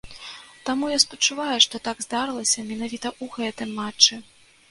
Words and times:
Таму 0.69 0.85
я 0.91 0.99
спачуваю, 1.03 1.57
што 1.65 1.81
так 1.89 2.01
здарылася 2.07 2.65
менавіта 2.71 3.07
ў 3.23 3.35
гэтым 3.37 3.69
матчы. 3.81 4.13